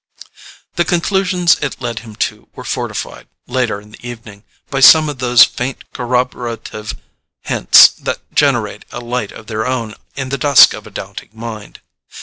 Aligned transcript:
The 0.77 0.83
conclusions 0.83 1.57
it 1.61 1.79
led 1.79 1.99
him 1.99 2.15
to 2.25 2.49
were 2.55 2.63
fortified, 2.63 3.27
later 3.45 3.79
in 3.79 3.91
the 3.91 4.03
evening, 4.09 4.43
by 4.71 4.79
some 4.79 5.09
of 5.09 5.19
those 5.19 5.43
faint 5.43 5.91
corroborative 5.93 6.95
hints 7.41 7.87
that 7.89 8.17
generate 8.33 8.83
a 8.91 8.99
light 8.99 9.31
of 9.31 9.45
their 9.45 9.67
own 9.67 9.93
in 10.15 10.29
the 10.29 10.39
dusk 10.39 10.73
of 10.73 10.87
a 10.87 10.89
doubting 10.89 11.29
mind. 11.33 11.81